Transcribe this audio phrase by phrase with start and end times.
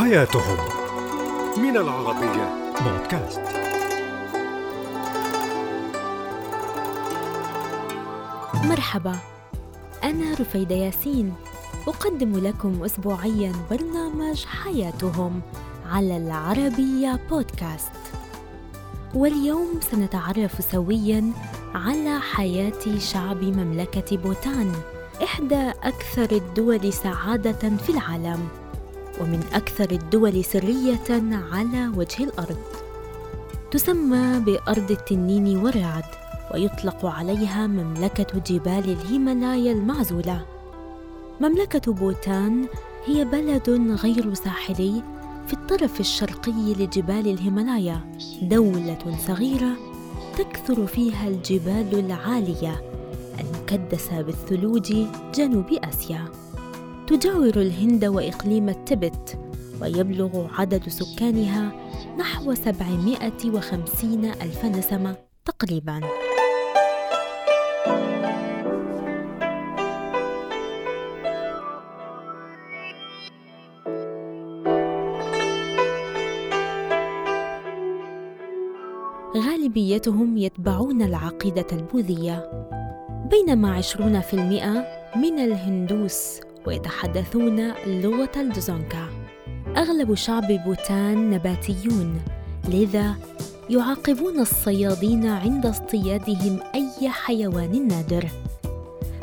[0.00, 0.58] حياتهم
[1.56, 3.40] من العربية بودكاست.
[8.64, 9.16] مرحبا
[10.04, 11.34] أنا رفيدة ياسين.
[11.88, 15.40] أقدم لكم أسبوعيا برنامج حياتهم
[15.90, 17.92] على العربية بودكاست.
[19.14, 21.32] واليوم سنتعرف سويا
[21.74, 24.72] على حياة شعب مملكة بوتان
[25.22, 28.48] إحدى أكثر الدول سعادة في العالم.
[29.20, 32.56] ومن أكثر الدول سرية على وجه الأرض.
[33.70, 36.04] تسمى بأرض التنين والرعد
[36.54, 40.46] ويطلق عليها مملكة جبال الهيمالايا المعزولة.
[41.40, 42.66] مملكة بوتان
[43.06, 43.70] هي بلد
[44.02, 45.02] غير ساحلي
[45.46, 48.00] في الطرف الشرقي لجبال الهيمالايا.
[48.42, 49.76] دولة صغيرة
[50.38, 52.82] تكثر فيها الجبال العالية
[53.40, 54.92] المكدسة بالثلوج
[55.34, 56.24] جنوب آسيا.
[57.10, 59.38] تجاور الهند وإقليم التبت
[59.82, 61.72] ويبلغ عدد سكانها
[62.18, 66.00] نحو 750 ألف نسمة تقريباً.
[79.36, 82.50] غالبيتهم يتبعون العقيدة البوذية.
[83.30, 84.84] بينما عشرون في المئة
[85.16, 89.08] من الهندوس ويتحدثون لغة الدزونكا
[89.76, 92.20] أغلب شعب بوتان نباتيون
[92.68, 93.14] لذا
[93.70, 98.28] يعاقبون الصيادين عند اصطيادهم أي حيوان نادر.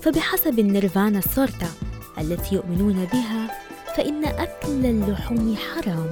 [0.00, 1.68] فبحسب النيرفانا سورتا
[2.18, 3.50] التي يؤمنون بها
[3.96, 6.10] فإن أكل اللحوم حرام.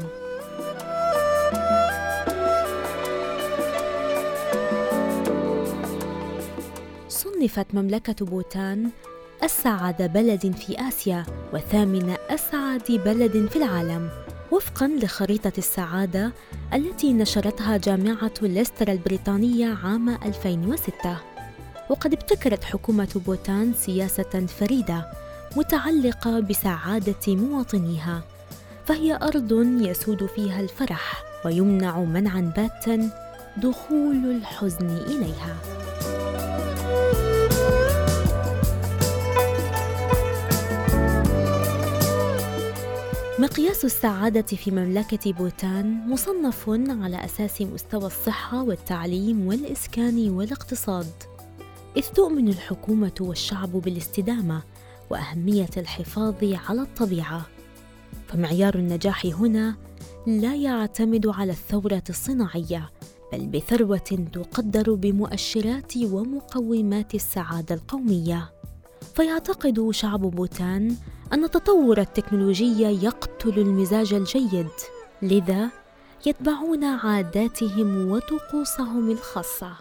[7.08, 8.90] صنفت مملكة بوتان
[9.42, 14.08] أسعد بلد في آسيا وثامن أسعد بلد في العالم.
[14.50, 16.32] وفقا لخريطة السعادة
[16.74, 21.16] التي نشرتها جامعة ليستر البريطانية عام 2006
[21.90, 25.06] وقد ابتكرت حكومة بوتان سياسة فريدة
[25.56, 28.22] متعلقة بسعادة مواطنيها
[28.86, 33.10] فهي أرض يسود فيها الفرح ويمنع منعا باتا
[33.56, 35.56] دخول الحزن إليها.
[43.42, 51.12] مقياس السعادة في مملكة بوتان مصنف على أساس مستوى الصحة والتعليم والإسكان والاقتصاد،
[51.96, 54.62] إذ تؤمن الحكومة والشعب بالاستدامة
[55.10, 57.46] وأهمية الحفاظ على الطبيعة،
[58.28, 59.76] فمعيار النجاح هنا
[60.26, 62.90] لا يعتمد على الثورة الصناعية،
[63.32, 68.52] بل بثروة تقدر بمؤشرات ومقومات السعادة القومية.
[69.14, 70.96] فيعتقد شعب بوتان
[71.32, 74.68] أن تطور التكنولوجيا يقتل المزاج الجيد
[75.22, 75.70] لذا
[76.26, 79.72] يتبعون عاداتهم وطقوسهم الخاصة.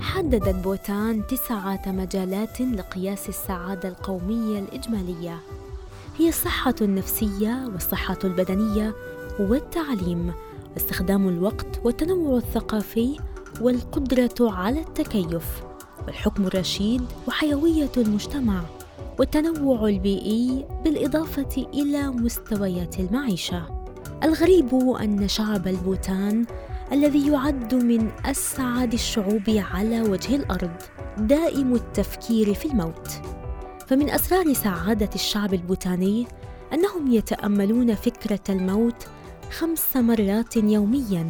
[0.00, 5.38] حددت بوتان تسعة مجالات لقياس السعادة القومية الإجمالية.
[6.18, 8.94] هي الصحة النفسية والصحة البدنية
[9.40, 10.32] والتعليم
[10.74, 13.16] واستخدام الوقت والتنوع الثقافي
[13.60, 15.62] والقدرة على التكيف
[16.06, 18.60] والحكم الرشيد وحيوية المجتمع
[19.18, 23.84] والتنوع البيئي بالإضافة إلى مستويات المعيشة.
[24.24, 26.46] الغريب أن شعب البوتان
[26.92, 30.70] الذي يعد من أسعد الشعوب على وجه الأرض
[31.18, 33.08] دائم التفكير في الموت.
[33.92, 36.26] فمن أسرار سعادة الشعب البوتاني
[36.72, 39.06] أنهم يتأملون فكرة الموت
[39.50, 41.28] خمس مرات يوميا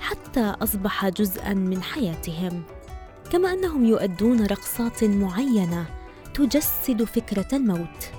[0.00, 2.62] حتى أصبح جزءا من حياتهم.
[3.30, 5.86] كما أنهم يؤدون رقصات معينة
[6.34, 8.10] تجسد فكرة الموت.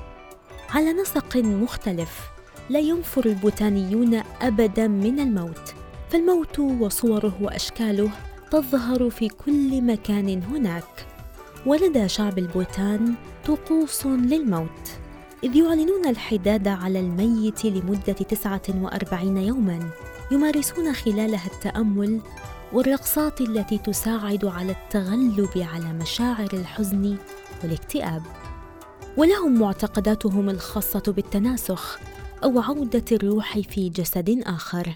[0.70, 2.30] على نسق مختلف
[2.70, 5.74] لا ينفر البوتانيون ابدا من الموت
[6.10, 8.10] فالموت وصوره وأشكاله
[8.52, 11.13] تظهر في كل مكان هناك.
[11.66, 13.14] ولدى شعب البوتان
[13.48, 15.00] طقوس للموت.
[15.44, 19.90] إذ يعلنون الحداد على الميت لمدة 49 يوما
[20.32, 22.22] يمارسون خلالها التأمل
[22.74, 27.18] والرقصات التي تساعد على التغلب على مشاعر الحزن
[27.64, 28.22] والاكتئاب.
[29.18, 32.00] ولهم معتقداتهم الخاصة بالتناسخ
[32.44, 34.96] أو عودة الروح في جسد آخر.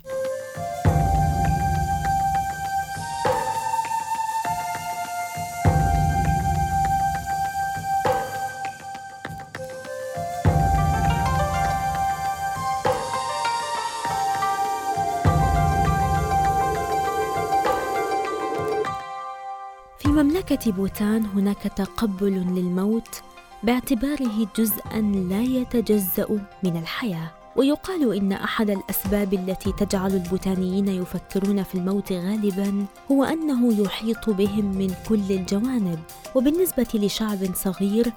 [20.18, 23.22] مملكة بوتان هناك تقبل للموت
[23.64, 27.32] باعتباره جزءا لا يتجزأ من الحياة.
[27.56, 34.66] ويقال إن أحد الأسباب التي تجعل البوتانيين يفكرون في الموت غالبا هو أنه يحيط بهم
[34.66, 36.00] من كل الجوانب.
[36.36, 38.14] وبالنسبة لشعب صغير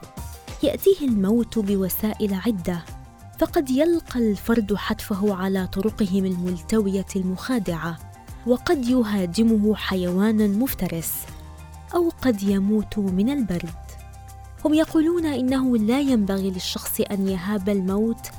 [0.62, 2.82] يأتيه الموت بوسائل عدة.
[3.38, 7.98] فقد يلقى الفرد حتفه على طرقهم الملتوية المخادعة
[8.46, 11.12] وقد يهاجمه حيوان مفترس.
[11.94, 13.74] أو قد يموت من البرد.
[14.64, 18.30] هم يقولون إنه لا ينبغي للشخص أن يهاب الموت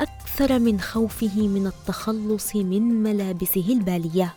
[0.00, 4.34] أكثر من خوفه من التخلص من ملابسه البالية.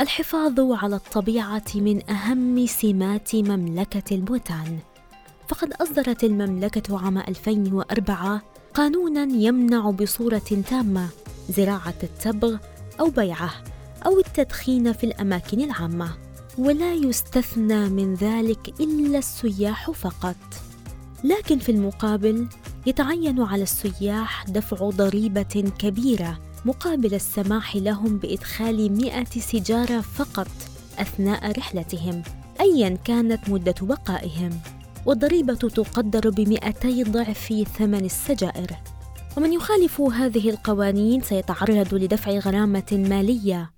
[0.00, 4.78] الحفاظ على الطبيعة من أهم سمات مملكة البوتان.
[5.48, 8.42] فقد أصدرت المملكة عام 2004
[8.74, 11.08] قانونا يمنع بصورة تامة
[11.48, 12.56] زراعة التبغ
[13.00, 13.50] أو بيعه
[14.06, 16.10] أو التدخين في الأماكن العامة
[16.58, 20.36] ولا يستثنى من ذلك إلا السياح فقط.
[21.24, 22.48] لكن في المقابل
[22.86, 30.48] يتعين على السياح دفع ضريبة كبيرة مقابل السماح لهم بإدخال مئة سيجارة فقط
[30.98, 32.22] أثناء رحلتهم
[32.60, 34.60] أيا كانت مدة بقائهم.
[35.06, 38.70] والضريبة تقدر بمئتي ضعف ثمن السجائر.
[39.38, 43.70] ومن يخالف هذه القوانين سيتعرض لدفع غرامة مالية.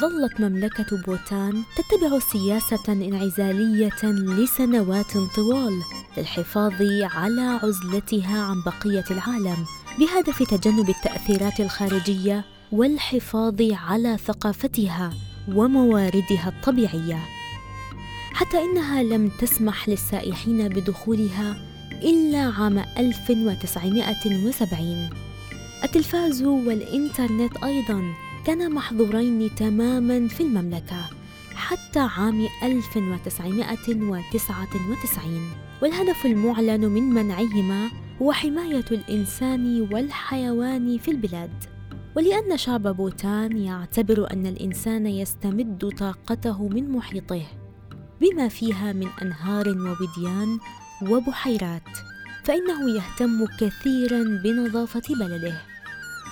[0.00, 5.82] ظلت مملكة بوتان تتبع سياسة انعزالية لسنوات طوال
[6.16, 9.56] للحفاظ على عزلتها عن بقية العالم
[9.98, 15.12] بهدف تجنب التأثيرات الخارجية والحفاظ على ثقافتها
[15.54, 17.18] ومواردها الطبيعية.
[18.32, 21.56] حتى إنها لم تسمح للسائحين بدخولها
[22.02, 25.10] إلا عام 1970
[25.84, 31.10] التلفاز والإنترنت أيضاً كانا محظورين تماما في المملكة
[31.54, 35.50] حتى عام 1999
[35.82, 37.90] والهدف المعلن من منعهما
[38.22, 41.64] هو حماية الإنسان والحيوان في البلاد.
[42.16, 47.42] ولأن شعب بوتان يعتبر أن الإنسان يستمد طاقته من محيطه
[48.20, 50.58] بما فيها من أنهار ووديان
[51.10, 51.98] وبحيرات
[52.44, 55.77] فإنه يهتم كثيرا بنظافة بلده.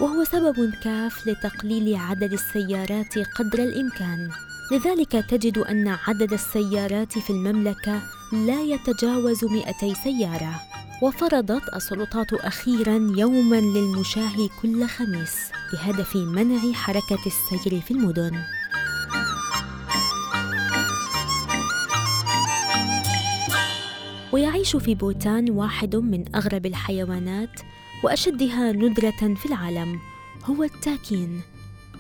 [0.01, 4.31] وهو سبب كاف لتقليل عدد السيارات قدر الإمكان.
[4.73, 8.03] لذلك تجد أن عدد السيارات في المملكة
[8.33, 10.61] لا يتجاوز 200 سيارة.
[11.03, 15.37] وفرضت السلطات أخيرا يوما للمشاة كل خميس
[15.73, 18.33] بهدف منع حركة السير في المدن.
[24.33, 27.61] ويعيش في بوتان واحد من أغرب الحيوانات
[28.03, 30.01] وأشدها ندرة في العالم
[30.45, 31.41] هو التاكين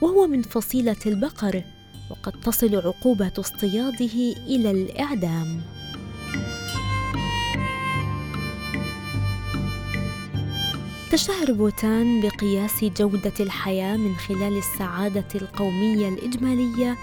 [0.00, 1.62] وهو من فصيلة البقر
[2.10, 5.62] وقد تصل عقوبة اصطياده إلى الإعدام.
[11.12, 16.96] تشتهر بوتان بقياس جودة الحياة من خلال السعادة القومية الإجمالية